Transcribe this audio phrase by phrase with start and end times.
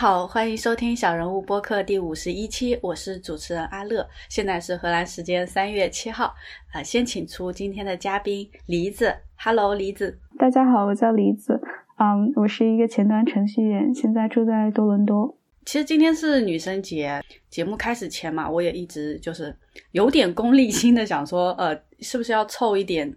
[0.00, 4.08] 好，欢迎收听小人物播客第五十一期，我是主持人阿乐。
[4.28, 6.32] 现在是荷兰时间三月七号，
[6.72, 9.12] 啊，先请出今天的嘉宾梨子。
[9.36, 10.16] Hello，梨子。
[10.38, 11.60] 大家好，我叫梨子。
[11.96, 15.36] 嗯，我是一个前端程序员，现在住在多伦多。
[15.66, 17.20] 其实今天是女生节，
[17.50, 19.52] 节目开始前嘛，我也一直就是
[19.90, 23.12] 有点功利心的想说，呃，是不是要凑一点。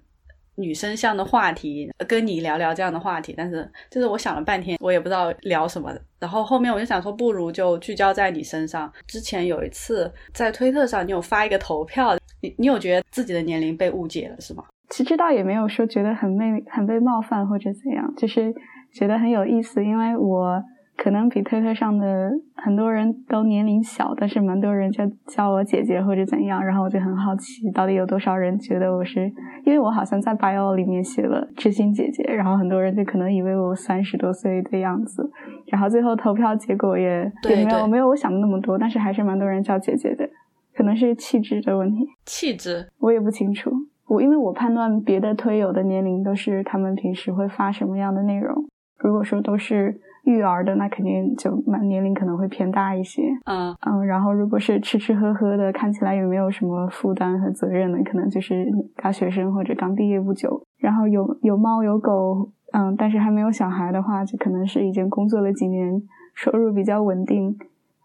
[0.62, 5.92] 女生向的话题，跟你聊聊这样的话题，但是就是我想了半天，我也不知道聊什么。
[6.20, 8.92] 然后后面我就想说，不如就聚焦在你身上。
[9.08, 14.64] 之前有一次在推特上，你有发一个投票，你你有觉得自己的年龄被误解了是吗？
[14.90, 18.54] 其实倒也没有说觉得很被很被冒犯或者怎样，就是
[18.94, 20.64] 觉得很有意思，因为我。
[20.98, 29.26] 可能比推特上的很多人都年龄小，但是蛮多人就叫我姐姐或者怎样，然后我就很好奇，到底有多少人觉得我是，
[29.66, 35.28] 因为我好像在 bio 里面写了知心姐姐，然后很多人就可能以为我三十多岁的样子，
[35.72, 40.30] 然后最后投票结果也也没有没有我想的那么多，但是还是蛮多人叫姐姐的，
[40.76, 43.72] 可能是气质的问题，气质我也不清楚，
[44.08, 48.68] 我因为我判断别的推友的年龄都是他们平时会发什么样的内容，
[49.00, 50.00] 如果说都是。
[50.24, 60.62] 育儿的那肯定就蛮年龄可能会偏大一些，嗯嗯，然后如果是吃吃喝喝的，看起来也没有什么负担和责任的，可能就是大学生或者刚毕业不久。
[60.78, 66.02] 然后有有猫有狗，嗯，但是还没有小孩的话，就可能是已经工作了几年，
[66.34, 67.58] 收入比较稳定，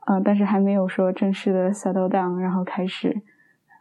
[0.06, 3.14] 嗯，但是还没有说正式的 settle down，然后开始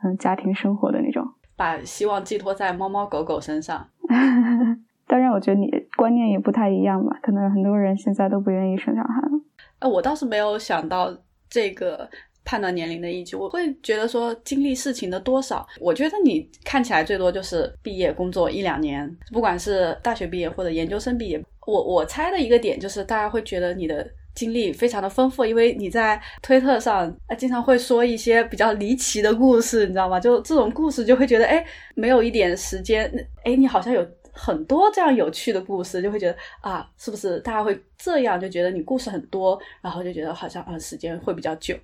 [0.03, 1.27] 嗯家庭生活的那种，
[1.57, 3.87] 把希望寄托在猫猫狗狗身上。
[5.07, 7.17] 当然，我觉得你观念也不太一样吧。
[7.21, 9.39] 可能很多人现在都不愿意生小孩了。
[9.79, 11.15] 呃，我倒是没有想到
[11.47, 12.09] 这个
[12.43, 13.35] 判断年龄的依据。
[13.35, 21.39] 我会觉得说经历事情的多少，我觉得你看起来最多就是毕业工作一两年，不管是大学毕业或者研究生毕业。
[21.67, 30.19] 我我猜的一个点就是大家会觉得你的经历非常的丰富，因为你在推特上啊经常会说一些比较离奇的故事，你知道吗？
[30.19, 33.11] 就这种故事就会觉得，哎，没有一点时间，
[33.43, 34.03] 哎，你好像有。
[34.35, 41.75] 很多这样有趣的故事，就会觉得啊，是不是大家会这样就觉得你故事很多，然后就觉得好像啊时间会比较久。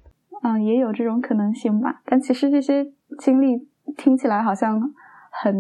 [0.44, 2.02] 嗯，也有这种可能性吧。
[2.06, 2.86] 但其实这些
[3.20, 4.80] 经历听起来好像
[5.32, 5.56] 很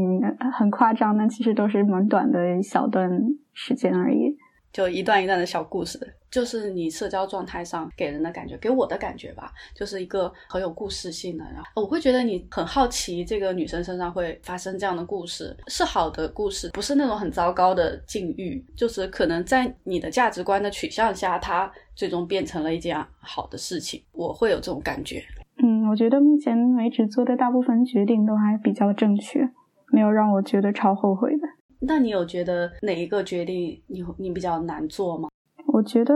[0.52, 3.10] 很夸张，但其实都是蛮短的一小段
[3.54, 4.38] 时间而已。
[4.72, 6.00] 就一段一段的小故事，
[6.30, 11.44] 就是你社交状态上给人的感觉，给我的感觉吧，就是一个很有故事性的。
[11.46, 24.02] 然后我会觉得你很好奇，这个女生身上会发生这样的故事，是好的故事，不是那种很糟糕的境遇，就是可能在你的价值观的取向下，它最终变成了一件好的事情。
[24.14, 25.22] 我会有这种感觉。
[25.64, 29.48] 嗯，我觉得目前为止做的大部分决定都还比较正确，
[29.92, 31.48] 没有让我觉得超后悔的。
[31.84, 35.30] 那你有觉得哪一个决定你你比较难做吗？
[35.74, 36.14] 我觉得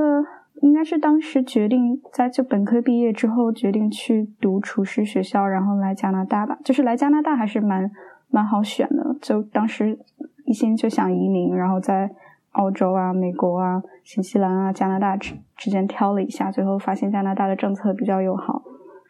[0.62, 6.58] 应该是当时决定在就本科毕业之后决定去读厨师学校，然后来加拿大吧。
[6.64, 7.90] 就是来加拿大还是蛮
[8.30, 9.16] 蛮好选的。
[9.20, 9.98] 就当时
[10.46, 12.12] 一心就想移民，然后在
[12.52, 18.62] 澳洲啊、美国啊、新西兰啊、加拿大之之间挑了一下，最后发现加拿大的政策比较友好，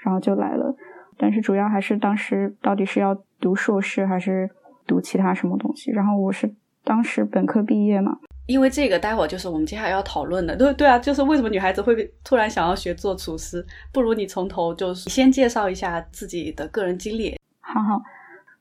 [0.05, 0.73] 然后就来了。
[1.17, 4.49] 但是主要还是当时到底是要读硕士还是？
[4.85, 5.91] 读其他什么东西？
[5.91, 6.53] 然后我是
[6.84, 10.56] 当时本科毕业嘛，因为这个待会儿就是我们接下来要讨论的。
[10.56, 13.66] 对对啊，就是为什么女孩子会突然想要学做厨师？
[13.91, 17.35] 不如你从头就是先介绍一下自己的个人经历。
[17.59, 18.01] 好好，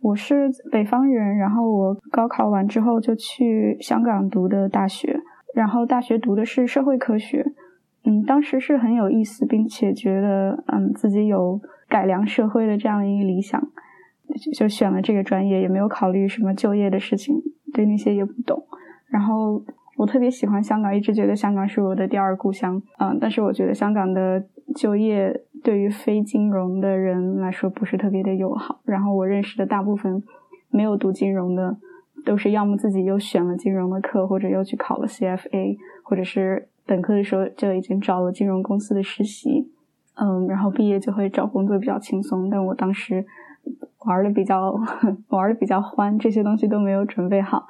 [0.01, 5.21] 我是北方人，然后我高考完之后就去香港读的大学，
[5.55, 7.45] 然后大学读的是社会科学。
[8.05, 13.61] 嗯，当时是很有意思，并且觉得嗯自己有改良社会的这样一个理想。
[14.57, 17.35] 就选了这个专业，也没有考虑什么就业的事情，
[17.73, 18.65] 对那些也不懂。
[19.09, 19.62] 然后
[19.97, 22.83] 我特别喜欢香港，一直觉得香港是我的第二故乡。
[22.99, 28.81] 嗯，但是我觉得香港的就业对于非金融的人来说不是特别的友好。
[28.85, 30.23] 然后我认识的大部分
[30.71, 31.77] 没有读金融的，
[32.25, 39.71] 都是要么自己又选了金融的课，或者又去考了 CFA，或者是本科的时候就已经找了金融公司的实习。
[40.17, 42.50] 嗯，然后毕业就会找工作比较轻松。
[42.50, 43.25] 但我当时。
[44.06, 44.73] 玩的比较
[45.29, 47.67] 玩的比较欢，这些东西都没有准备好。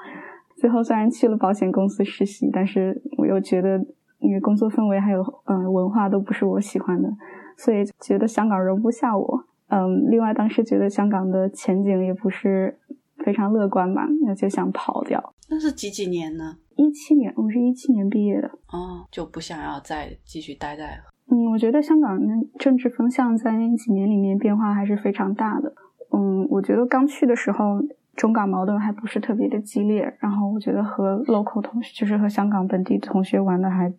[0.56, 3.78] 最后虽然去了保险公司实习，但是我又觉得
[4.20, 7.08] 因为工作氛围还有嗯文化都不是我喜欢的，
[7.56, 9.44] 所以觉得香港容不下我。
[9.68, 12.78] 嗯，另外当时觉得香港的前景也不是
[13.24, 15.34] 非常乐观吧，那就想跑掉。
[15.50, 16.56] 那是几几年呢？
[16.76, 18.48] 一七年，我是一七年毕业的。
[18.70, 21.00] 哦，就不想要再继续待在。
[21.30, 22.26] 嗯，我觉得香港的
[22.58, 25.72] 政治风向在那几年里面变化还是非常大的。
[26.14, 27.82] 嗯，我觉得刚去的时候，
[28.14, 30.16] 中港矛盾还不是特别的激烈。
[30.20, 33.92] 然后我觉得和 local 同学，就是和香港本地同学玩的还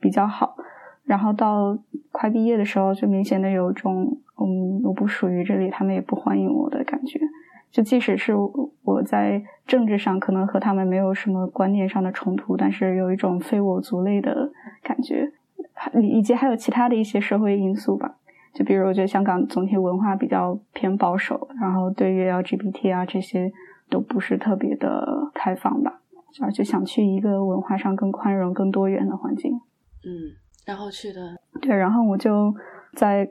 [0.00, 0.56] 比较好。
[1.04, 1.78] 然后到
[2.12, 7.20] 快毕业的时候，就明显的有一种嗯我不属于这里，他们也不欢迎我的感觉。
[7.70, 8.34] 就即使是
[8.82, 14.50] 我在政治上可能和他们没有什么观念上的冲突，但是有一种非我族类的
[14.82, 15.30] 感觉，
[16.02, 18.16] 以及还有其他的一些社会因素吧。
[18.52, 23.50] 就比如我觉得香港总体文化比较偏保守，然后对于 LGBT 啊这些
[23.88, 26.00] 都不是特别的开放吧，
[26.42, 29.52] 而且想去一个文化上更宽容、更多元的环境。
[29.52, 30.34] 嗯，
[30.66, 31.20] 然后去的
[31.60, 32.54] 对，然后我就
[32.94, 33.30] 在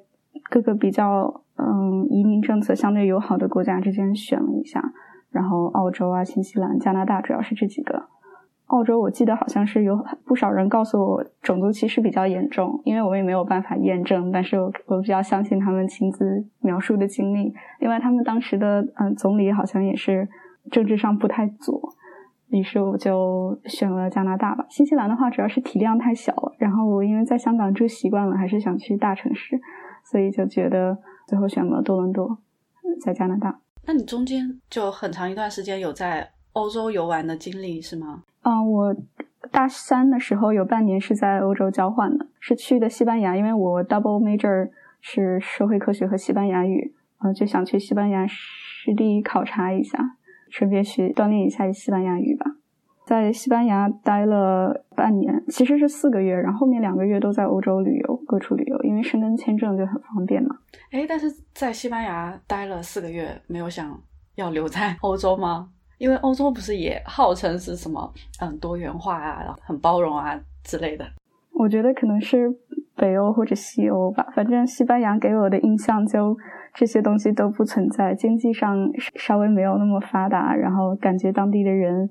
[0.49, 1.43] 各个比较。
[1.61, 4.81] 嗯，移民政策相对友好的国家之间选了一下，
[5.29, 8.07] 然后澳洲啊、新西兰、加拿大主要是这几个。
[8.69, 9.95] 澳洲我记得好像是有
[10.25, 17.53] 不少人告诉我种族歧视比较严重，因为我也没有办法验证，但是我我比较相信他们亲自描述的经历。
[17.79, 20.27] 另外，他们当时的嗯总理好像也是
[20.71, 21.93] 政治上不太左，
[22.47, 24.65] 于是我就选了加拿大吧。
[24.69, 29.59] 新西兰的话主要是体量太小了，然后我因为在香港住习惯了，还是想去大城市，
[30.03, 30.97] 所以就觉得。
[31.29, 32.39] 最后选了多伦多，
[32.99, 33.59] 在加拿大。
[33.85, 38.23] 那你中间就很长一段时间有在欧洲游玩的经历是吗？
[38.49, 38.95] 嗯，我
[39.51, 44.69] 大三的时候有半年是在欧洲交换的，是去的西班牙，因为我 double major
[45.01, 49.99] 是社会科学和西班牙语，嗯，就想去西班牙实地考察一下，
[50.49, 52.55] 顺便学锻炼一下西班牙语吧。
[53.05, 60.55] 在西班牙待了半年，其实是四个月，然后后面两个月都在欧洲旅游，各处旅游，因为申根签证就很方便嘛。
[60.91, 63.99] 哎，但是在西班牙待了四个月，没有想
[64.35, 65.69] 要留在欧洲吗？
[65.99, 68.11] 因为欧洲不是也号称是什么
[68.41, 71.05] 嗯多元化啊，很包容啊之类的。
[71.53, 72.49] 我觉得可能是
[72.95, 76.35] 北欧或者西欧吧，反正西班牙给我的印象就
[76.73, 78.75] 这些东西都不存在，经济上
[79.15, 82.09] 稍微没有那么发达，然后感觉当地的人。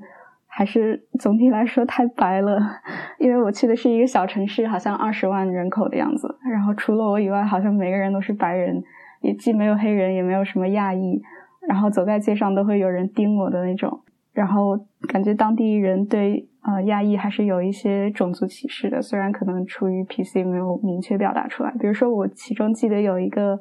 [0.51, 2.59] 还是总体来说太白了，
[3.21, 6.27] 因为我去的是一个小城市，好像二十万人口的样子。
[6.51, 8.83] 然后除了我以外，好像每个人都是白人，
[9.21, 11.23] 也既没有黑人，也没有什么亚裔。
[11.69, 14.01] 然后走在街上都会有人盯我的那种。
[14.33, 14.77] 然后
[15.09, 21.71] 感觉当地人对呃亚裔还是有一些种族歧视的，虽然可能出于 PC 没有明确表达出来。
[21.79, 23.59] 比如说我其中记得有一个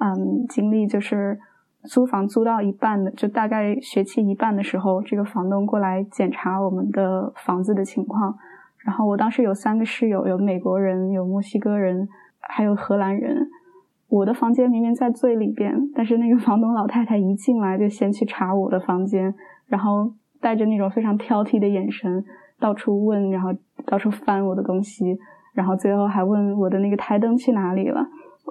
[0.00, 1.38] 嗯经历就是。
[1.86, 8.34] 租房租到一半的，就大概学期一半的时候，这个房东过来检查我们的房子的情况。
[8.78, 12.08] 然后我当时有三个室友，有美国人，有墨西哥人，
[12.40, 13.36] 还有荷兰人。
[14.08, 19.34] 我的房间明明在最里边，但是那个房东老太太一进来就先去查我的房间，
[19.66, 22.24] 然后带着那种非常挑剔的眼神
[22.60, 23.50] 到处问，然后
[23.86, 25.18] 到处翻我的东西，
[25.52, 28.06] 然后最后还问我的那个台灯去哪里了。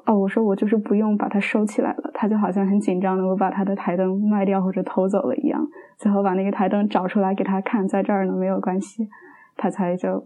[0.05, 5.65] 哦，我说我就是不用把它收起来了，他就好像很紧张的，我把他的台灯卖掉或者偷走了一样。
[5.97, 9.07] 最后把那个台灯找出来给他看，在这儿呢，没有关系，
[9.55, 10.25] 他才就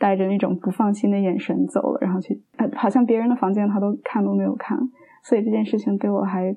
[0.00, 4.76] 带着那种不放心的眼神走了，然后去，呃，好像别人的房间他都看都没有看，
[5.22, 6.56] 所以这件事情对我还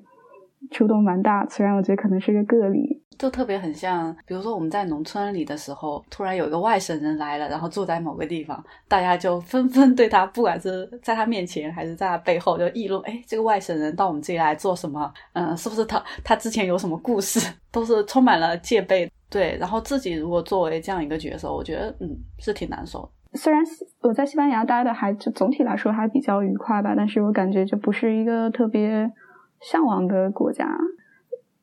[0.71, 3.01] 触动蛮大，虽然我觉得可能是个个例。
[3.19, 15.13] 就特别很像，比如说我们在农村里的时候，突然有一个外省人来了，然后住在某个地方，大家就纷纷对他，不管是在他面前还是在他背后，就议论：哎，这个外省人到我们这里来做什么？
[15.33, 17.39] 嗯，是不是他他之前有什么故事？
[17.71, 19.09] 都是充满了戒备。
[19.29, 22.09] 对，然后自己如果作为这样一个角色，我觉得嗯
[22.39, 23.07] 是挺难受。
[23.33, 23.63] 虽然
[24.01, 29.11] 我在西班牙待的还就总体来说还比较愉快吧，但是我感觉就不是一个特别
[29.59, 30.77] 向往的国家。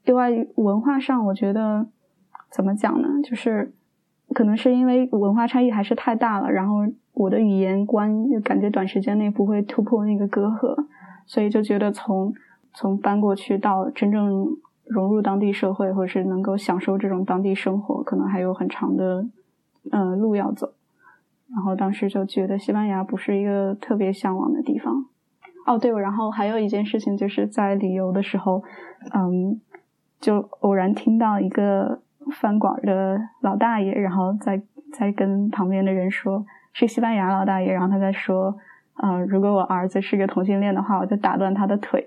[0.05, 1.87] 另外，文化上我觉得
[2.51, 3.09] 怎么讲呢？
[3.23, 3.73] 就是
[4.35, 6.77] 可能是因为文化差异还是太大了，然后
[7.15, 10.75] 我的语言观就感觉短时间内不会突破那个隔阂，
[11.27, 12.33] 所以就觉得从
[12.75, 14.47] 从搬过去到真正
[14.87, 19.25] 融入当地社会，或者是能够享受这种当地生活，可能还有很长的
[19.93, 20.73] 呃路要走。
[21.55, 25.07] 然后当时就觉得西班牙不是一个特别向往的地方。
[25.67, 28.63] 哦，对，然后还有一件事情就是在旅游的时候，
[29.15, 29.61] 嗯。
[30.21, 31.99] 就偶然听到一个
[32.31, 34.61] 饭馆的老大爷，然后在
[34.93, 38.55] 在跟旁边的人说，是西班牙老大爷，然后他在说，
[39.03, 42.07] 嗯，如果我儿子是个同性恋的话，我就打断他的腿，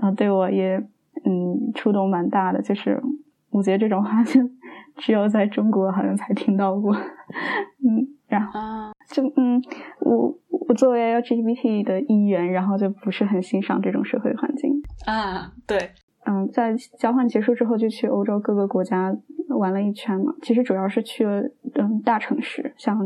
[0.00, 0.76] 然后对我也
[1.24, 3.02] 嗯触动蛮大的，就是
[3.50, 4.40] 我觉得这种话就
[4.98, 6.94] 只有在中国好像才听到过，
[7.82, 9.62] 嗯，然后就嗯，
[10.00, 15.90] 我我作为 LGBT 的一员，然后就不是很欣赏这种社会环境啊，对。
[16.24, 19.14] 嗯，在交换结束之后，就去欧洲各个国家
[19.48, 20.32] 玩了一圈嘛。
[20.40, 21.42] 其实主要是去了
[21.74, 22.96] 嗯大城市，像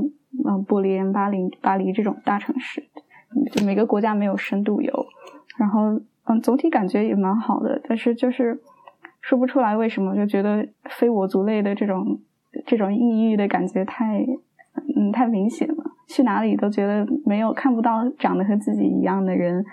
[0.47, 2.85] 嗯柏林、巴黎、巴黎这种大城市。
[3.53, 5.07] 就每个国家没有深度游，
[5.59, 8.61] 然后嗯总体感觉也蛮好的，但是就是
[9.21, 12.21] 说不出来为什么，就觉得非我族类的这种
[12.67, 14.25] 这种抑郁的感觉太
[14.97, 15.85] 嗯太明显了。
[16.09, 19.65] 去哪里都觉得没有看不到长得和自己一样的人。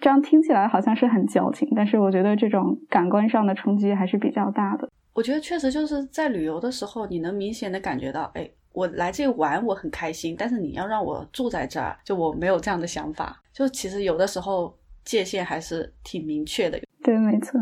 [0.00, 4.88] 这样听起来好像是很矫情，但是我觉得这种感官上的冲击还是比较大的。
[5.12, 13.40] 我觉得确实就是在旅游的时候，你能明显的感觉到，哎，我来这玩我很开心，但是你要让我住在这儿，就我没有这样的想法。
[13.52, 16.80] 就其实有的时候界限还是挺明确的。
[17.04, 17.60] 对，没错。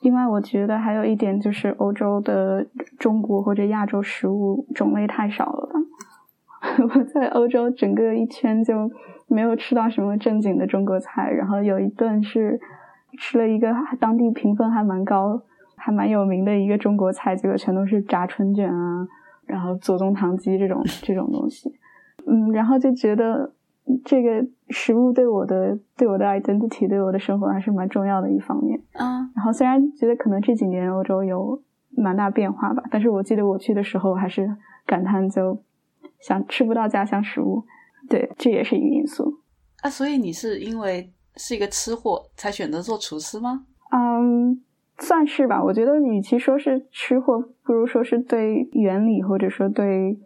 [0.00, 2.66] 另外，我觉得还有一点就是欧洲的
[2.98, 5.68] 中国或者亚洲食物种类太少了。
[6.94, 8.90] 我在欧洲整个一圈就
[9.28, 12.60] 没有吃到什么正经的中国菜，然后有一顿是
[13.18, 15.40] 吃了一个当地评分还蛮高、
[15.76, 19.08] 还蛮有名的一个中国菜，结果全都是炸春卷啊，
[19.46, 21.72] 然后左宗棠鸡这种这种东西。
[22.26, 23.52] 嗯，然后就觉得
[24.04, 28.78] 这个食物对我的对我的 identity 对我的生活还是蛮重要的一方面。
[28.92, 31.62] 啊，然后虽然觉得可能这几年欧洲有
[31.96, 35.62] 蛮大变化吧，但是我记得我去的时候还是感叹就。
[36.20, 37.64] 想吃不到家乡食物，
[38.08, 39.40] 对，这也是一个因素。
[39.82, 43.64] 啊，所以你是因为是一个吃货才选择做厨师吗？
[43.92, 44.62] 嗯，
[44.98, 45.62] 算是吧。
[45.62, 50.18] 我觉得与其说是吃货，不如说是对原理或者说对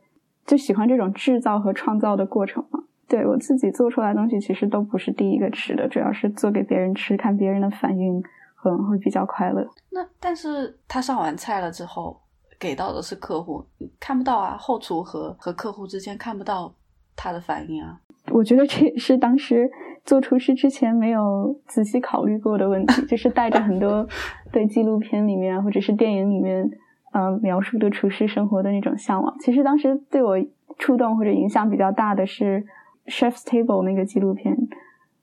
[0.44, 2.80] 就喜欢这种制造和创造的过程嘛。
[3.06, 8.20] 对我自己做出来的东西，其实都不是第一个吃的，主要是做给别人吃，看别人的反应，
[8.56, 9.64] 可能会比较快乐。
[9.90, 12.20] 那但是他上完菜了之后。
[12.64, 13.62] 给到的是客户，
[14.00, 14.56] 看不到啊。
[14.58, 16.74] 后厨和和客户之间看不到
[17.14, 18.00] 他的反应啊。
[18.32, 19.70] 我觉得这也是当时
[20.02, 24.08] 做厨师之前没有仔细考虑过的问题，就是带着很多
[24.50, 26.70] 对纪录片里面或者是电影里面
[27.12, 29.36] 呃描述的厨师生活的那种向往。
[29.40, 30.38] 其实当时对我
[30.78, 32.64] 触动或者影响比较大的是
[33.12, 34.56] 《Chef's Table》那个纪录片，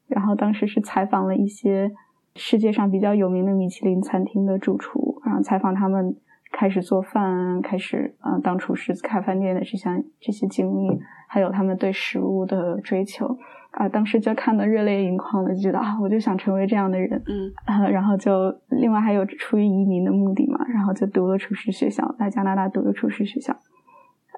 [0.05, 1.91] 然后当时是采访了一些
[2.35, 6.15] 世界上比较有名的米其林餐厅的主厨，然后采访他们。
[6.51, 13.37] 开始做饭，开始啊当厨师开饭店的这项这些经历，还有他们对食物的追求。
[13.71, 23.55] 啊，当时就看得热泪盈眶的，就觉得啊，我就想成为这样的人，嗯，然后就另外还有出于移民的目的嘛，然后就读了厨师学校，在加拿大读了厨师学校，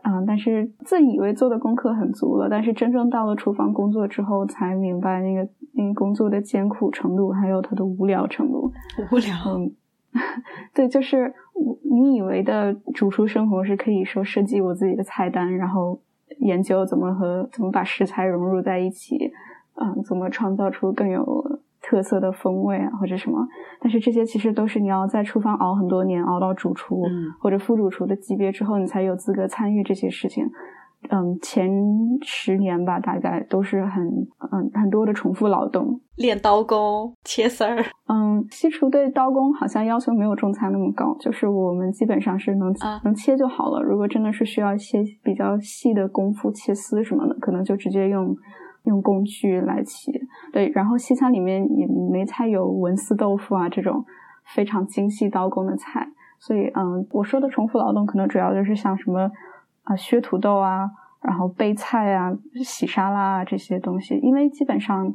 [0.04, 8.72] 嗯，但是自以为做的功课很足了，但是真正到了厨房工作之后，才明白那个那个工作的艰苦程度，还有它的无聊程度，
[9.12, 9.74] 无聊，嗯。
[10.74, 11.34] 对，就是
[11.92, 16.00] 你以为的主厨生活是可以说设计我自己的菜单，然后
[16.40, 19.32] 研究怎么和怎么把食材融入在一起，
[19.76, 23.48] 嗯，怎么创造出更有特色的风味啊，或者什么。
[23.80, 27.04] 但是这些其实都是你要在厨房熬很多年，熬到主厨
[27.40, 30.50] 或者副主厨的级别之后，你才有资格参与这些事情。
[31.10, 31.70] 嗯，前
[32.22, 34.06] 十年吧，大概都是很
[34.52, 37.84] 嗯很多的重复劳动，练刀工、切丝儿。
[38.08, 43.82] 嗯，西厨对刀工好像要求没有中餐那么高，就是我们基本上是能能切就好了。
[43.82, 48.36] 如果真的是需要一些比较细的功夫切丝什么的，可能就直接用
[48.86, 50.12] 用工具来切。
[50.52, 54.04] 对，然后西餐里面也没菜有文思豆腐啊这种
[54.56, 56.08] 非常精细刀工的菜，
[56.40, 59.30] 所以嗯，我说的重复劳动可能主要就是像什么。
[59.84, 60.90] 啊，削土豆啊，
[61.22, 62.32] 然后备菜啊，
[62.64, 65.14] 洗沙拉啊这些东西，因为基本上，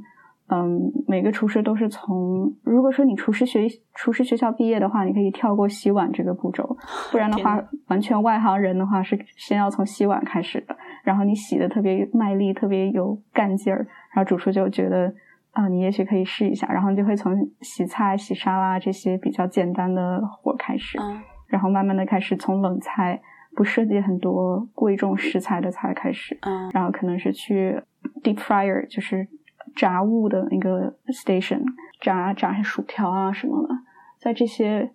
[0.49, 6.77] 嗯，每个厨师都是从，如果说你厨师学厨师学校毕业的话，你可以跳过洗碗这个步骤，
[7.13, 15.13] 不然的话，完全外行人的话是先要从洗碗开始的，然后你洗的特别卖力，特别有干劲儿，然后主厨就觉得
[15.53, 20.99] 啊，你也许可以试一下，然后就会从洗菜、洗沙拉这些比较简单的活开始，
[21.47, 23.21] 然后慢慢的开始从冷菜。
[23.55, 27.83] 不涉及很多贵重食材的菜开始，嗯，然后可能是去
[28.23, 29.27] deep fryer，就是
[29.75, 31.63] 炸物的那个 station，
[32.01, 33.75] 炸炸薯条啊什么的，
[34.19, 34.93] 在这些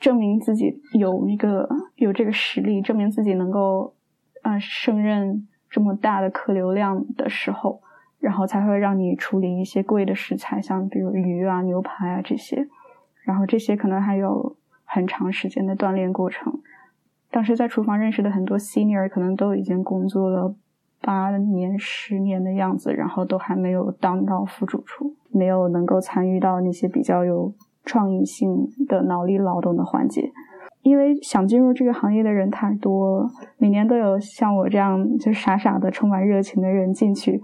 [0.00, 3.94] 证明自己有那个有这个实力，证明自己能够
[4.42, 7.82] 呃胜任这么大的客流量的时候，
[8.18, 12.66] 然后才会让你处理一些贵的食材，像比如鱼啊、牛排啊这些，
[13.24, 16.60] 然后这些可能还有很长时间的锻炼过程。
[17.36, 20.54] 当时在厨房认识的很多 senior 可能都已经工作了
[21.02, 27.52] 八年、十年的样子，然后都还没有当到副主厨，没有能够参与到那些比较有
[27.84, 30.32] 创意性的脑力劳动的环节。
[30.80, 37.42] 因为想进入这个行业的人太多了，每年都有像我这样就傻傻的、充满热情的人进去，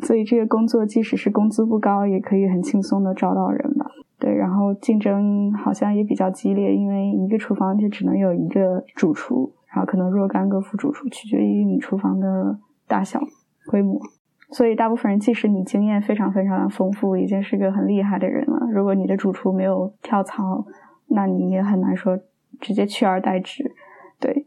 [0.00, 3.86] 所以这个工作即使是工资不高，也可以很轻松的招到人吧。
[4.22, 13.20] 对，然后竞争好像也比较激烈，因为一个厨房就只能有一个主厨，然后可能若干个副主厨，取决于你厨房的大小
[13.66, 14.00] 规模。
[14.52, 20.64] 所以大部分人，即使你经验非常非常的丰富，已经是个很厉害的人了，如果你的主厨没有跳槽，
[21.08, 22.16] 那你也很难说
[22.60, 23.74] 直接取而代之。
[24.20, 24.46] 对，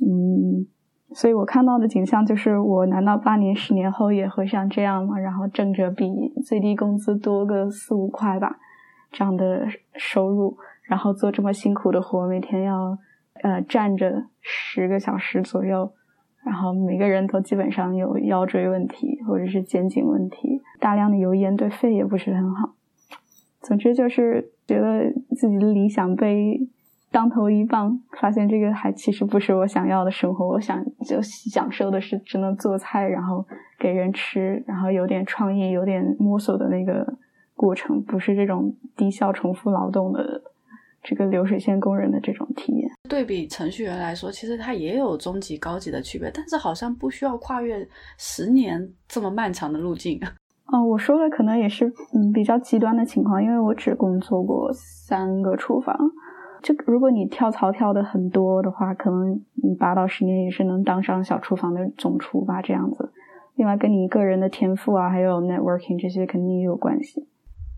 [0.00, 0.64] 嗯，
[1.12, 5.18] 所以我看到的景象就是，我难道八年、十年后也会像这样吗？
[5.18, 8.56] 然后挣着比最低工资多个四五块吧，
[9.12, 12.98] 这样的收入，然后做这么辛苦的活，每天要
[13.42, 15.92] 呃站着十个小时左右，
[16.42, 22.74] 然后每个人都基本上有腰椎问题或者是肩颈问题，大量的油烟对肺也不是很好。
[23.60, 26.68] 总之就是觉得自己的理想被。
[27.12, 30.48] 当头一棒，发现这个还其实不是我想要的生活。
[30.48, 33.46] 我想就享受的是只能做菜，然后
[33.78, 37.06] 给人吃，然后有点创意、有点摸索的那个
[37.54, 40.42] 过程，不是这种低效重复劳动的
[41.02, 42.90] 这个流水线工人的这种体验。
[43.08, 50.20] 对比程序员来说，其实它也有中级、高级的区别，但是好像不需要跨越十年这么漫长的路径。
[50.72, 55.94] 哦，我说的可能也是嗯比较极端的情况，因为我只工作过三个厨房。
[56.62, 63.12] 就如果你跳槽跳的很多的话，可能你八到十年也是能当上小厨房的总厨吧，这样子。
[63.56, 67.26] 另外，跟你个人的天赋啊，还有 networking 这些肯定也有关系。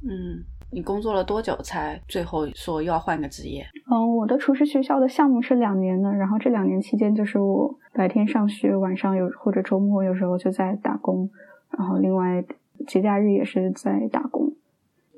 [0.06, 3.66] 嗯，你工作了多久才最后说又要换个职业？
[3.90, 11.30] 嗯，我的厨师学校的项目是两年的，然后这两年期间就是我白天上学，晚上有或者周末有时候就在打工，
[11.76, 12.44] 然后另外
[12.86, 14.52] 节假日也是在打工，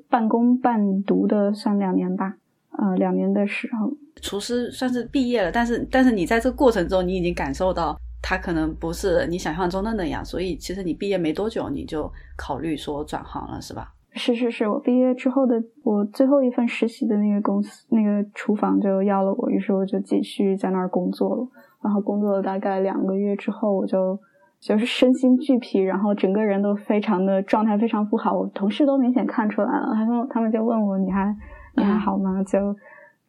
[0.09, 2.37] 半工半读的算两年吧。
[2.79, 3.91] 呃，两年的时候，
[4.21, 13.91] 厨师算是毕业了，但是但是你在这个过程中，你已经感受到他可能不是你想象中的那样，所以其实你毕业没多久，你就考虑说转行了，是吧？
[14.17, 21.47] 是是是，我毕业之后的我最后一份实习的那个公司那个厨房就要了我，于是我就继续在那儿工作了。
[21.83, 24.19] 然后工作了大概两个月之后，我就
[24.59, 31.33] 就是身心俱疲，然后整个人都非常的状态非常不好，我同事都明显看出来了，他们他们就问我你还。
[31.79, 32.41] 你还好吗？
[32.41, 32.75] 就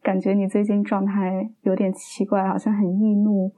[0.01, 3.51] 感觉你最近状态有点奇怪，好像很易怒。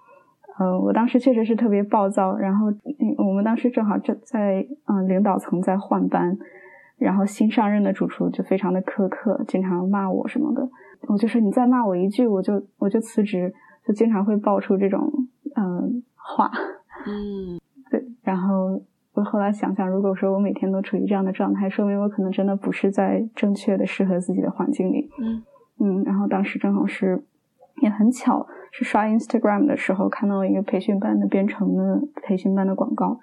[0.60, 2.36] 呃，我当时确实是特别暴躁。
[2.36, 2.66] 然后
[3.18, 6.38] 我们当时正好正在嗯领导层在换班，
[7.01, 10.69] 然后新上任的主厨就非常的苛刻，经常骂我什么的。
[11.08, 13.54] 我就说你再骂我一句，我就我就辞职。
[13.84, 15.12] 就经常会爆出这种
[15.56, 16.52] 嗯话。
[17.08, 18.06] 嗯，对。
[18.21, 18.80] 然后
[19.13, 25.10] 我后来想想，如果说我每天都处于这样的状态，说明我可能真的不是在正确的、适合自己的环境里。
[25.19, 25.43] 嗯
[25.80, 26.04] 嗯。
[26.04, 27.23] 然后当时正好是，
[27.82, 33.17] 也很巧，是刷 Instagram 的时候看到一个培训班的编程的培训班的广告，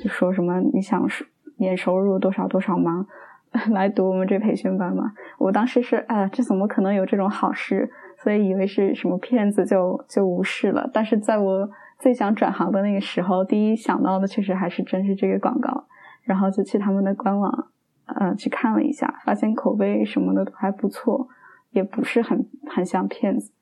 [0.00, 1.08] 就说什么你想
[1.56, 3.06] 年收入多少多少吗？
[3.70, 5.12] 来读我们这培训班吗？
[5.38, 7.90] 我当时是啊，这怎么可能有这种好事？
[8.16, 10.88] 所以以为是什么骗子，就就无视了。
[10.92, 15.84] 但是在我最想转行的那个时候，第一想到的确实还是真是这个广告，
[16.22, 17.68] 然后就去他们的官网，
[18.06, 21.28] 呃，去看了一下，发现口碑什么的都还不错，
[21.72, 23.52] 也不是很很像骗子，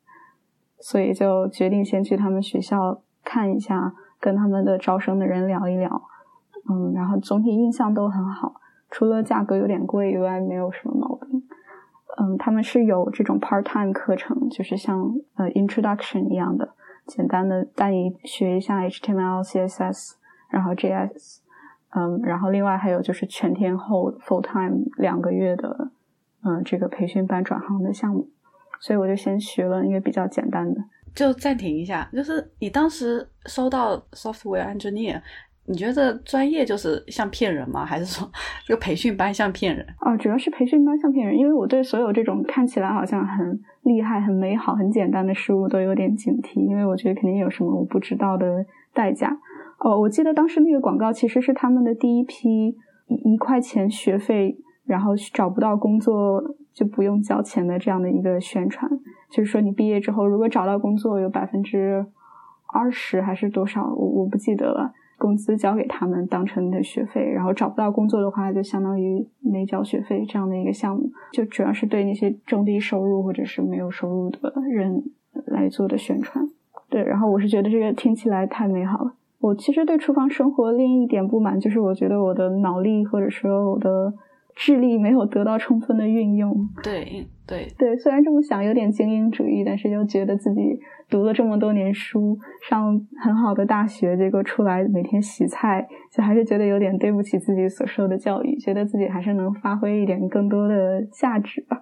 [0.78, 6.02] 所以就决定先去他们学校看一下，跟他们的招生的人聊一聊，
[6.70, 8.54] 嗯，然后总体印象都很好，
[8.90, 11.42] 除了价格有点贵以外，没有什么毛病。
[12.16, 16.74] 嗯，他们是有这种 part time 课程，就是像呃 introduction 一样的。
[17.06, 20.12] 简单的带你学一下 HTML、CSS，
[20.48, 21.38] 然后 JS，
[21.90, 25.90] 嗯，然后另外还有就是全天候 full time 两个月的，
[26.44, 28.28] 嗯，这个培训班转行的项目，
[28.78, 30.80] 所以我就先学了一个比较简单的。
[31.12, 35.20] 就暂停一下，就是你当时收到 software engineer。
[35.66, 37.84] 你觉得专业就是像骗人吗？
[37.84, 38.28] 还是说
[38.66, 39.86] 这个培训班像骗人？
[40.00, 49.38] 哦，主要是培训班像骗人，因为我对所有这种看起来好像很厉害、很美好、很简单的事物都有点警惕，因为我觉得肯定有什么我不知道的代价。
[49.78, 56.42] 哦，我记得当时那个广告其实是他们的第一批一一块钱学费，然后找不到工作
[56.72, 58.90] 就不用交钱的这样的一个宣传，
[59.30, 62.04] 就是说你毕业之后如果找到工作，有百分之
[62.72, 64.92] 二十还是多少，我我不记得了。
[65.20, 75.04] 工资交给他们当成你的学费，然后找不到工作的话，就相当于没交学费这样的一个项目，就主要是对那些中低收入或者是没有收入的人
[75.44, 76.48] 来做的宣传。
[76.88, 79.12] 对，然后我是觉得这个听起来太美好了。
[79.40, 84.12] 我其实对厨房生活另一点不满，就是我觉得我的脑力或者说我的。
[84.54, 86.54] 智力没有得到充分的运用。
[86.82, 90.60] 对对对，虽然这么想有点精英主义，但是又觉得自己
[91.08, 101.80] 读了这么多年书，上很好的大学，结果出来每天洗菜，就还是觉得有点对不起自己所受的教育，觉得自己还是能发挥一点更多的价值吧。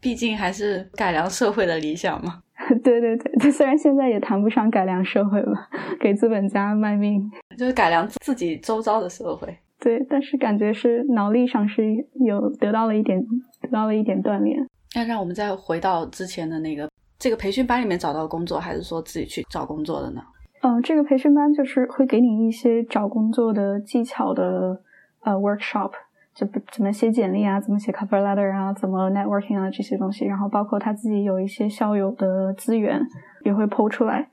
[0.00, 2.40] 毕竟还是改良社会的理想嘛。
[2.82, 5.52] 对 对对，虽然现在也谈不上改良社会了，
[5.98, 9.54] 给资本家卖命，就是改良自己周遭的社会。
[9.80, 11.82] 对，但是感觉是脑力上是
[12.26, 13.18] 有得到了一点，
[13.62, 14.58] 得到了一点锻炼。
[14.94, 20.20] 那让我们再回到之前的那个这个培训班里面找到工作，还是说自己去找工作的呢？
[20.62, 24.82] 嗯，这个培训班就是会给你一些找工作的技巧的
[25.22, 25.92] 呃 workshop，
[26.34, 33.00] 就怎么写简历啊，怎么写 cover letter 啊，怎么 networking 啊这些东西，然后包括他自己有一些校友的资源
[33.44, 34.28] 也会剖出来。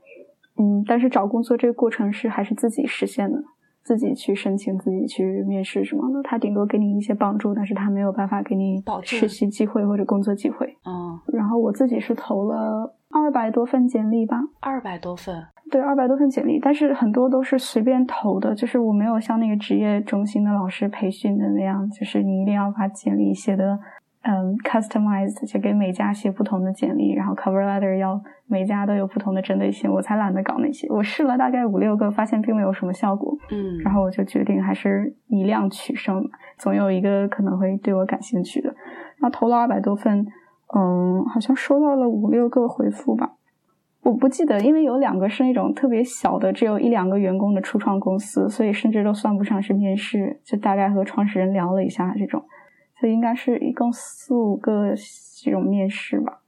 [0.58, 3.42] 嗯，但是找工作这个过程是还是自己实现的。
[3.88, 10.76] 自己去申请，自己去面试什么的，他顶多给你一些帮助，但是他没有办法给你实习机会或者工作机会。
[10.86, 23.80] 嗯，然后我自己是投了二百多份简历吧，二百多份，对，二百多份简历，但是很多都是随便投的，就是我没有像那个职业中心的老师培训的那样，就是你一定要把简历写的。
[24.30, 30.86] 嗯，customized 就给每家写不同的简历，然后 cover letter 要每家都有不同的针对性，我才懒得搞那些。
[30.90, 33.38] 我试了大概五六个，发现并没有什么效果。
[33.52, 36.22] 嗯，然后我就决定还是以量取胜，
[36.58, 38.76] 总有一个可能会对我感兴趣的。
[39.22, 40.28] 那投了二百多份，
[40.76, 43.32] 嗯，好像收到了五六个回复吧，
[44.04, 52.44] 我不记得，因为有两个是那种特别小的，只有一两个员工的初创公司，所以甚至都算不上是面试，就大概和创始人聊了一下这种。
[53.00, 54.94] 所以应该是一共四五个
[55.44, 56.40] 这种面试吧，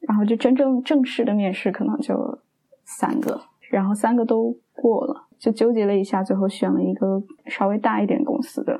[0.00, 2.38] 然后就真正正式的面试可能就
[2.84, 3.40] 三个，
[3.70, 8.78] 然后三个都过了，就纠结了一下，最后选了一个稍微大一点公司的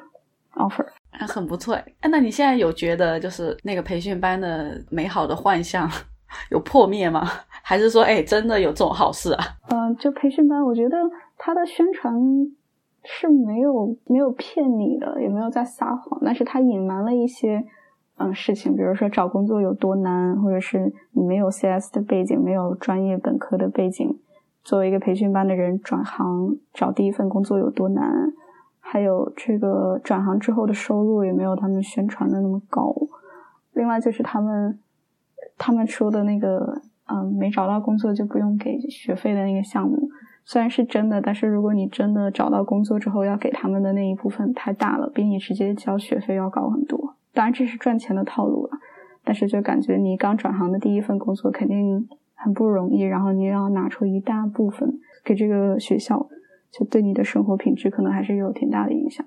[0.54, 0.86] offer，
[1.26, 1.84] 很不错哎。
[2.10, 5.90] 那你现在有觉得就是那个培训班的美好的幻象
[6.50, 7.28] 有破灭吗？
[7.64, 9.44] 还是说哎真的有这种好事啊？
[9.70, 10.96] 嗯，就培训班，我觉得
[11.36, 12.14] 它的宣传。
[13.04, 17.64] 是没有没有骗你的，也没有在撒谎，但是他隐瞒了一些
[18.16, 24.18] 嗯事情，比如说找工作有多难，或者是你没有 CS 的背景，没有专业本科的背景，
[24.62, 28.32] 作为一个培训班的人转行找第一份工作有多难，
[28.78, 32.94] 还有这个转行之后的收入也没有他们宣传的那么高。
[33.72, 34.78] 另外就是他们
[35.58, 40.08] 他们说的那个嗯没找到工作就不用给学费的那个项目。
[40.44, 47.16] 虽然是真的，但是如果你真的找到工作之后，要给他们的那一部分太大了，比你直接交学费要高很多。
[47.32, 48.78] 当然这是赚钱的套路了，
[49.24, 56.28] 但是就感觉你刚转行的第一份工作肯定很不容易，然后你又要拿出一大部分给这个学校，
[56.72, 59.24] 就对你的生活品质可能还是有挺大的影响。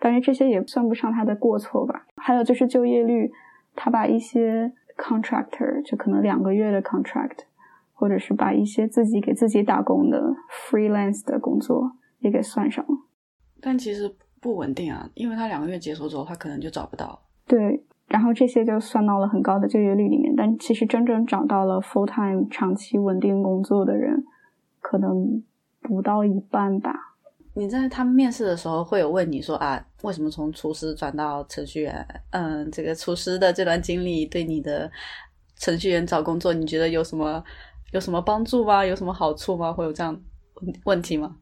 [0.00, 2.06] 当然这些也算不上他的过错吧。
[2.16, 3.30] 还有就是就业率，
[3.76, 7.40] 他把一些 contractor 就可能两个月的 contract。
[7.98, 10.22] 或者是把一些自己给自己打工的
[10.70, 12.90] freelance 的工作也给算上了，
[13.60, 14.08] 但其实
[14.40, 17.20] 不稳定啊，因为他两个月结束之后，他可能就找不到。
[17.44, 24.24] 对，然后这些就算到了很高的就业率里面，但其实真正找到了 full time 长期稳定工作的人，
[24.80, 25.42] 可能
[25.80, 26.94] 不到一半吧。
[27.54, 32.06] 你在他们面试的时候会有问你说啊，为什么从厨师转到程序员？
[32.30, 34.88] 嗯，这个厨师的这段经历对你的
[35.56, 37.42] 程序员找工作，你觉得有什么？
[37.92, 38.84] 有什么帮助吗？
[38.84, 39.72] 有什么好处吗？
[39.72, 40.14] 会有这样
[40.84, 41.36] 问题吗？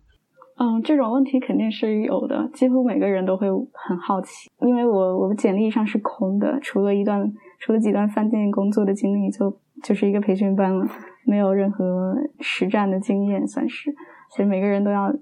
[0.59, 4.49] 嗯，这种问题肯定是有的，几乎每个人都会很好奇。
[4.61, 10.87] 因为我我的简历上是空的，除了一段除了几段饭店工作的经历，就就是一个培训班了，
[11.27, 13.95] 没有任何实战的经验，算是。
[14.35, 15.13] 所以每个人都要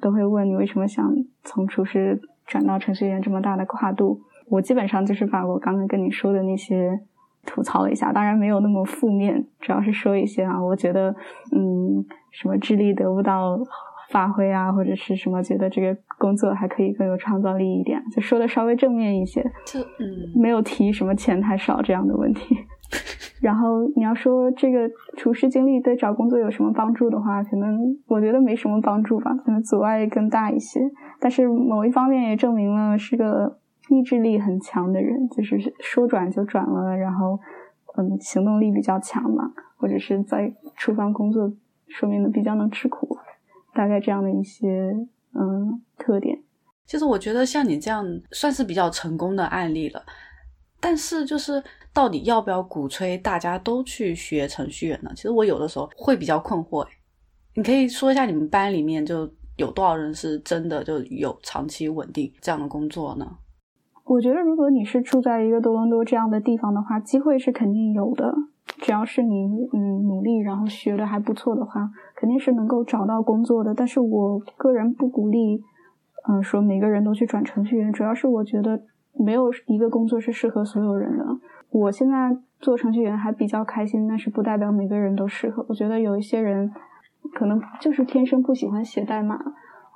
[0.00, 1.08] 都会问你为什么想
[1.44, 4.22] 从厨师转到程序员这么大的跨度。
[4.48, 6.98] 我基本上就是把我刚刚跟你说的那些。
[7.46, 11.14] 吐槽了一下，当然没有那么负面，主要是说一些啊，我觉得，
[11.52, 13.58] 嗯，什么智力得不到
[14.10, 19.42] 发挥啊，或者是什么觉得这个工作还可以更有创造力一点，就说的稍微正面一些。
[19.66, 22.56] 就嗯，没有提什么钱太少这样的问题。
[23.42, 30.80] 然后你要说这个厨师经历对找工作有什么帮助的话，可能我觉得没什么帮助吧，可能阻碍更大一些。
[31.20, 33.58] 但是某一方面也证明了是个。
[33.90, 37.38] 意志力很强的人，就是说转就转了，然后
[37.96, 41.52] 嗯，行动力比较强嘛，或者是在厨房工作，
[41.88, 43.16] 说明的比较能吃苦，
[43.74, 44.92] 大概这样的一些
[45.34, 46.42] 嗯特点。
[46.86, 50.02] 其实我觉得像你这样算是比较成功的案例了，
[50.80, 55.10] 但是就是到底要不要鼓吹大家都去学程序员呢？
[55.14, 56.86] 其实我有的时候会比较困惑。
[57.54, 63.38] 你可以说一下你们班里面就有多少人是真的就有长期稳定这样的工作呢？
[64.06, 68.34] 我觉得，如果你是住在一个多伦多这样的地方的话，机会是肯定有的。
[68.78, 73.74] 只要是你嗯努力，然后学的还不错的话，肯定是能够找到工作的。
[73.74, 75.62] 但是我个人不鼓励，
[76.28, 77.92] 嗯，说每个人都去转程序员。
[77.92, 81.24] 主要是我觉得没有一个工作是适合所有人的。
[81.70, 85.64] 我现在做程序员还比较开心，但是不代表每个人都适合。
[85.68, 86.70] 我觉得有一些人
[87.34, 89.38] 可能就是天生不喜欢写代码。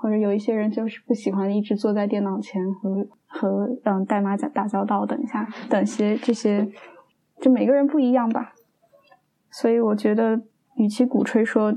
[0.01, 6.69] 或者有一些人就是不喜欢一直坐在电脑前和和嗯代码打打交道，等一下等些这些，
[7.41, 8.53] 就每个人不一样吧。
[9.51, 10.41] 所以我觉得，
[10.77, 11.75] 与其鼓吹说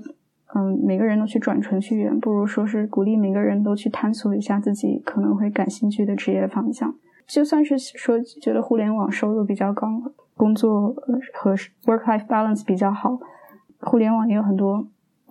[0.54, 6.94] 嗯，每个人都去转程序员，不如说是鼓励每个人都去探索一下自己可能会感兴趣的职业方向。
[7.26, 9.88] 就算是说觉得互联网收入比较高，
[10.36, 10.94] 工作
[11.34, 11.56] 和
[11.86, 13.18] work-life balance 比较好，
[13.80, 14.86] 互联网也有很多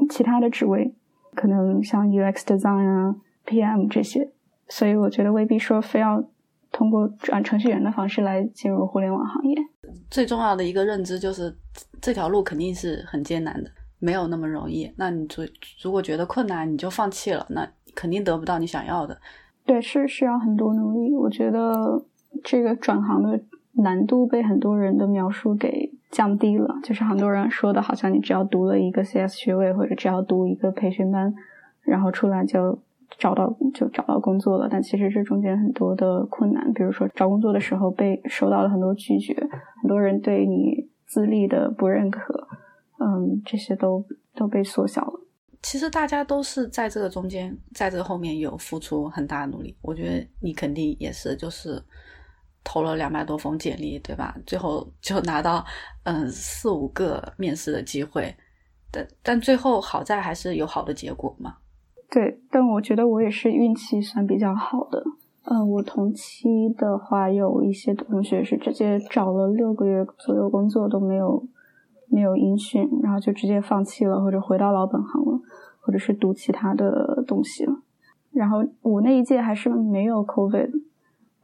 [0.08, 0.94] 其他的职位，
[1.34, 3.16] 可能像 UX design 啊、
[3.46, 4.30] PM 这些，
[4.68, 6.24] 所以我觉得未必说非要
[6.72, 9.56] 通过转程序员的方式来进入互联网行业。
[10.10, 11.56] 最重要的一个认知就是
[12.00, 13.70] 这条路肯定是很艰难的。
[14.02, 15.44] 没有那么容易，那你如
[15.82, 19.20] 如果觉得困难，你就放弃了，那肯定得不到你想要的。
[19.66, 21.14] 对，是需要很多努力。
[21.14, 22.02] 我觉得
[22.42, 23.38] 这个转行的
[23.72, 31.32] 难度被很多人的描述给降低了，就是很多人说的，好像你只要读了一个 CS 学位，或者只要读一个培训班，
[31.82, 32.78] 然后出来就
[33.18, 34.68] 找到就找到工作了。
[34.70, 39.34] 但其实这中间很多的困难，比如说找工作的时候被受到了很多拒绝，
[39.82, 42.48] 很多人对你资历的不认可。
[42.98, 45.20] 嗯，这些都都被缩小了。
[45.62, 49.76] 其实大家都是在这个中间，在这个后面有付出很大的努力。
[49.80, 51.82] 我觉得你肯定也是，就是
[52.64, 54.36] 投了两百多封简历，对吧？
[54.46, 55.64] 最后就拿到
[56.04, 58.34] 嗯四五个面试的机会，
[58.90, 61.56] 但但最后好在还是有好的结果嘛。
[62.10, 65.02] 对，但我觉得我也是运气算比较好的。
[65.44, 71.46] 嗯，我同期的话有一些同学是直接找了六个月左右工作都没有。
[72.12, 75.40] 没有音讯，然后就直接放弃了，或者回到老本行了，
[75.80, 77.72] 或者是读其他的东西了。
[78.32, 80.72] 然后我那一届还是没有 COVID，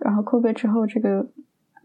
[0.06, 1.18] 然后 COVID 之后，这个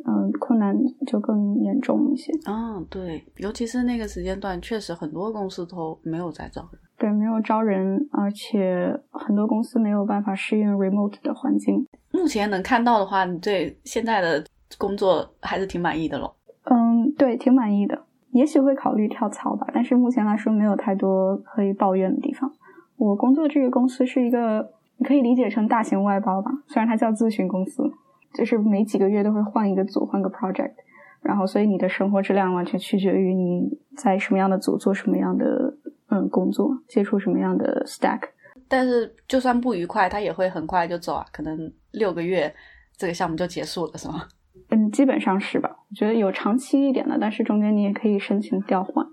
[0.05, 2.31] 嗯困难就更严重一些。
[2.45, 6.79] 嗯，对，尤其是那个时间段，确实很多公司都没有在招人。
[6.99, 11.83] 对，没有招人，而且很多公司没有办法适应 remote 的环境。
[12.11, 14.45] 目前能看到的话，你对现在的
[14.77, 16.35] 工作还是挺满意的咯。
[16.65, 18.03] 嗯，对，挺满意的。
[18.33, 22.51] 也许会考虑跳槽吧，但是目前来说没有太多可以抱怨的地方。
[22.97, 27.91] 我工作这个公司是一个，你可以理解成大型外包吧，虽然它叫咨询公司，
[28.33, 30.73] 就是每几个月都会换一个组，换个 project，
[31.21, 35.75] 然后所以你的生活质量完全取决于你在什么样的组做什么样的
[36.09, 38.21] 嗯工作，接触什么样的 stack。
[38.67, 42.53] 但是就算不愉快，他也会很快就走啊，可能六个月
[42.95, 44.23] 这个项目就结束了，是吗？
[44.69, 45.69] 嗯，基本上是吧。
[45.89, 49.05] 我觉得有长期一点的，但是中间你也可以申请调换。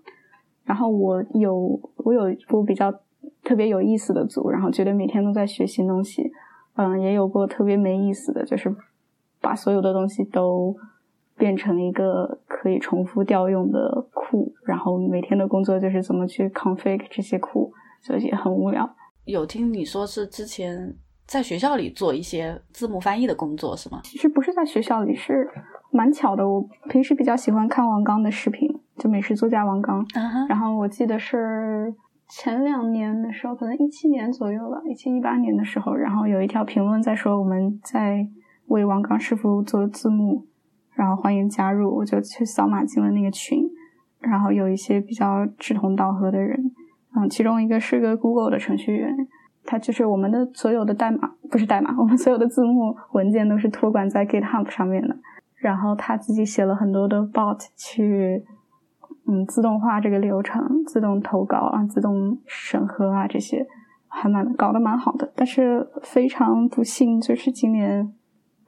[0.65, 2.93] 然后我有我有一部比较
[3.43, 6.31] 特别有意思的组，然后觉得每天都在学新东西。
[6.77, 8.73] 嗯，也有过特别没意思的，就是
[9.49, 10.77] 把所有的东西都
[11.37, 18.89] 变成一个可以重复调用的库，然后每天的工作就是怎么去 config 这些库，所以也很无聊。
[19.25, 20.95] 有听你说是之前。
[21.27, 24.01] 在学校里做一些字幕翻译的工作是吗？
[24.03, 25.47] 其实不是在学校里，是
[25.93, 26.43] 蛮巧的。
[26.49, 30.03] 我平时比较喜欢看王刚的视频，就美食作家王刚。
[30.49, 31.95] 然后我记得是
[32.31, 38.27] 前两年的时候，可能一七年左右吧，一七一八年的时候，然后有一条评论在说我们在
[38.69, 40.47] 为王刚师傅做字幕，
[40.95, 43.69] 然后欢迎加入，我就去扫码进了那个群，
[44.21, 46.73] 然后有一些比较志同道合的人，
[47.15, 49.15] 嗯，其中一个是个 Google 的程序员。
[49.65, 55.15] 他就是我们的所有的代码，不是代码，我们所有的字幕文件都是托管在 GitHub 上面的。
[55.57, 58.43] 然后他自己写了很多的 bot 去，
[59.27, 63.67] 嗯，自动化这个流程，自动投稿啊，自动审核啊，这些
[64.07, 65.31] 还蛮搞得蛮好的。
[65.37, 68.11] 但是非常不幸，就是今年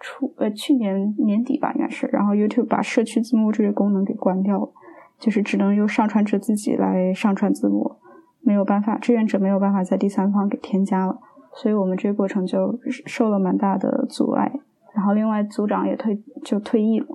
[0.01, 4.73] 初，呃，去年年底吧，应该是，然后 YouTube 把社区字幕这个功能给关掉了，
[5.19, 7.97] 就是只能由上传者自己来上传字幕。
[8.43, 11.19] 没有办法，志愿者没有办法在第三方给添加了，
[11.55, 14.51] 所以我们这个过程就受了蛮大的阻碍。
[14.95, 17.07] 然后另外组长也退就退役了，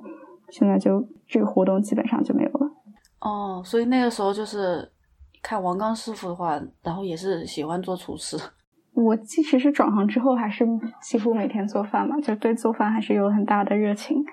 [0.50, 2.72] 现在就这个活动基本上就没有了。
[3.22, 4.88] 哦，所以那个时候就是
[5.42, 8.38] 看王刚师傅的话，然后也是喜欢做厨师。
[8.96, 10.66] 我即使是转行之后，还是
[11.02, 14.24] 几乎每天做饭嘛，就对做饭还是有很大的热情。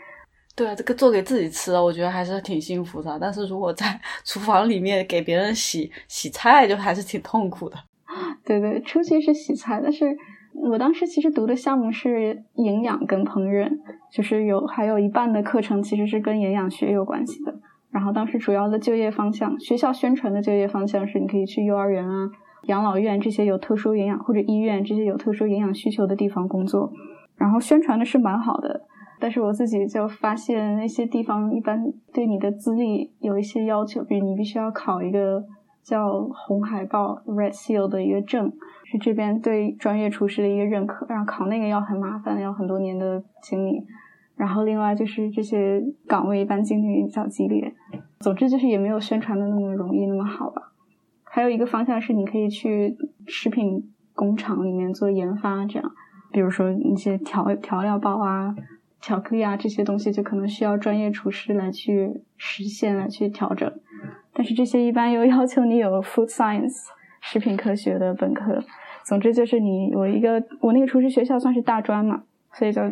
[0.55, 3.19] 对啊，这个做给自己吃，我觉得还是挺幸福的。
[3.21, 7.77] 但是如果在 厨房里面给别人洗洗菜，就还是挺痛苦的。
[8.45, 10.17] 对对，初期是洗菜，但是
[10.55, 13.71] 我当时其实读的项目是营养跟烹饪，
[14.13, 17.55] 就是有还有一半的课程其实是跟营养学有关系的。
[17.91, 22.31] 然后当时主要的就业方向，学校宣传的就业方向是你可以去幼儿园啊、
[22.65, 26.93] 养老院这些有特殊营养或者医院这些有特殊营养需求的地方工作。
[27.37, 28.83] 然后宣传的是蛮好的。
[29.19, 35.45] 但是我自己就发现那些地方一般对你的资历有一些要求，比如你必须要考一个
[35.83, 38.53] 叫红海豹 （Red Seal） 的一个证，
[38.85, 41.07] 是这边对专业厨师的一个认可。
[41.09, 43.87] 然后考那个要很麻烦，要很多年的经历。
[44.35, 47.73] 然后另外就是这些岗位一般竞争也比较激烈。
[48.19, 50.72] 总之就是也没有宣传的那么容易那么好吧。
[51.35, 52.95] 还有一个方向是你可以去
[53.27, 55.93] 食品工厂里面做研发，这样，
[56.31, 58.55] 比如说一些调调料包啊、
[59.01, 63.73] 巧克力啊这些东西，就可能需要专业厨师来去实现、来去调整。
[64.35, 66.89] 但是这些一般又要求你有 food science
[67.23, 68.63] 食品科学的本科。
[69.07, 72.83] 总之就是你我一个我那个厨师学校算是大专嘛，所以就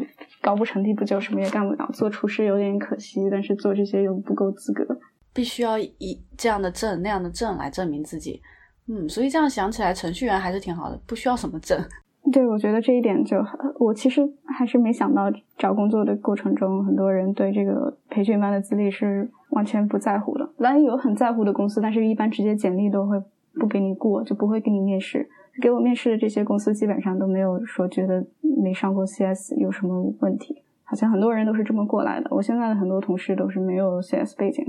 [0.41, 1.91] 高不成低不就，什么也干不了。
[1.93, 4.99] 做厨师有点可惜，但是做这些又不够资格，
[5.33, 8.41] 必须要以这样的证那样的证来证明自己。
[8.87, 11.79] 嗯，所以这样想起来，程序员还是挺好的，不需要什么证。
[12.33, 13.37] 对，我觉得这一点就
[13.79, 20.49] 我其实还是没想到，找工作的过程中，很多人对这个培训班的资历是完全不在乎的。
[20.59, 23.21] 当然有很在乎的公司，但是一般直接简历都会
[23.55, 25.29] 不给你过，就不会给你面试。
[25.61, 28.25] 给我面试的这些公司基本上都没有说觉得
[28.63, 32.29] 没上过 CS 有什么问题，好像很多人都是这么过来的。
[32.31, 34.65] 我现在的很多同事都是没有 CS 背景，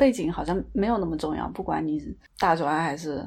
[0.00, 2.00] 背景好像没有那么重要，不管你
[2.38, 3.22] 大专还是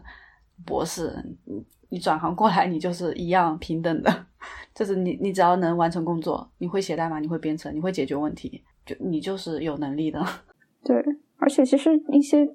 [0.66, 1.14] 博士，
[1.46, 4.26] 你你转行过来你就是一样平等的，
[4.74, 10.20] 就是你你只要能完成工作，你会写代码，你会编程，你会解决问题，就你就是有能力的。
[10.84, 10.96] 对，
[11.38, 12.50] 而且其实一些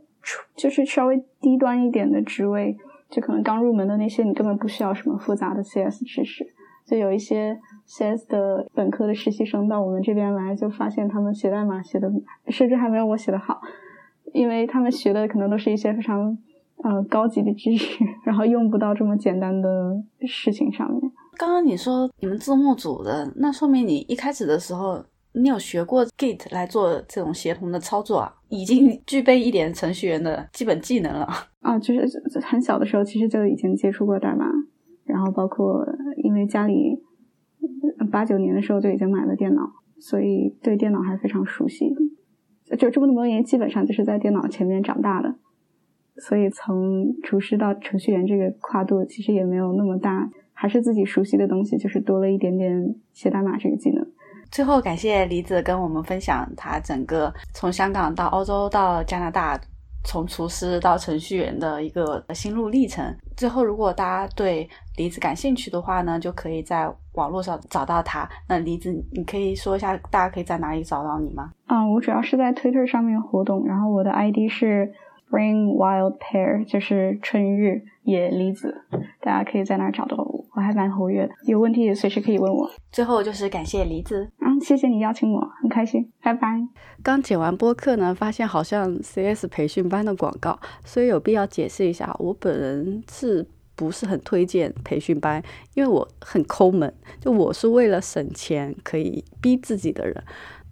[0.56, 2.76] 就是稍微低端一点的职位。
[3.10, 6.46] 就可能刚入门的那些，你根本不需要什么复杂的 CS 知识。
[6.86, 12.12] 就有一些 CS 的本科的实习生到我们这边来，就发现他们写代码写的
[12.48, 13.62] 甚至还没有我写的好，
[14.32, 16.36] 因为他们学的可能都是一些非常
[16.82, 19.68] 呃高级的知识，然后用不到这么简单的
[20.26, 21.00] 事情上面。
[21.36, 25.04] 刚刚你说你们字幕组的，那说明你一开始的时候。
[25.34, 28.34] 你有学过 Git 来做这种协同的操作啊？
[28.48, 31.28] 已经具备一点程序员的基本技能了
[31.60, 31.78] 啊！
[31.78, 34.46] 就是很小的时候，其实就已经接触过代码，
[35.04, 35.86] 然后包括
[36.24, 36.98] 因为家里
[38.10, 41.94] 八九年的时候就已经买了电脑，所以对电脑还是非常熟悉。
[42.78, 45.34] 就这么多年，基本上就是在电脑前面长大的，
[46.16, 54.06] 所以从厨师到程序员这个跨度其实也没有那么大，还是自己熟悉的东西，就是多了一点点写代码这个技能。
[54.50, 59.60] 最后，感谢李子跟我们分享他整个从香港到欧洲到加拿大，
[60.04, 63.14] 从厨师到程序员的一个心路历程。
[63.36, 68.28] 最后，如果大家对李子感兴趣的话呢，就可以在网络上找到他。
[68.48, 71.50] 那梨子，你可以说一下，大家可以在哪里找到你吗？
[71.66, 74.92] 嗯，我主要是在 Twitter 上面活动，然后我的 ID 是。
[75.30, 78.74] Spring Wild Pear 就是春日野梨子，
[79.20, 82.66] 大家可以在那儿找到我，我还蛮活跃的，有问题也随时可以问我。
[82.90, 86.66] 最后就是感谢梨子，嗯，谢谢你邀请我，很开心，拜拜。
[87.02, 93.46] 刚剪完播客呢，发现好像 CS 培训班的广告，所以有必要解释一下，我本人是
[93.78, 95.40] 不是很推荐培训班，
[95.74, 100.24] 因为我很抠门，就我是为了省钱可以逼自己的人。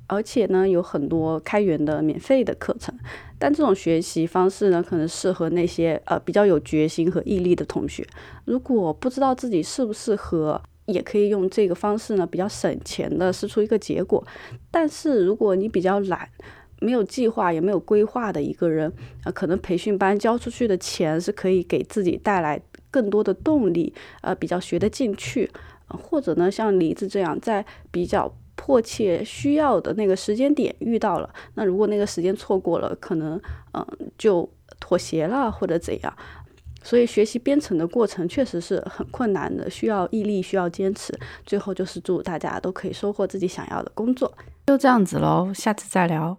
[0.09, 2.93] 而且呢，有很多开源的免费的课程，
[3.39, 8.05] 但这种学习方式呢，可能适合那些呃比较有决心和毅力的同学。
[8.45, 14.25] 如果不知道自己适不适合，也可以用这个方式呢，比较省钱的试出一个结果。
[14.71, 16.29] 但是如果你比较懒，
[16.81, 18.93] 没有计划也没有规划的一个人，
[19.25, 22.61] 啊，可能培训班交出去的钱是可以给自己带来
[22.97, 25.51] 更多的动力，呃，比较学得进去，
[25.89, 28.33] 或者呢，像梨子这样在比较。
[28.59, 33.39] 迫切需要的那个时间点遇到了，那如果那个时间错过了，可能
[33.75, 34.49] 嗯就
[34.81, 36.17] 妥协了或者怎样。
[36.83, 41.13] 所以学习编程的过程确实是很困难的，需要毅力，需要坚持。
[41.45, 44.33] 最后就是祝大家都可以收获自己想要的工作。
[44.67, 46.39] 就这样子喽，下次再聊。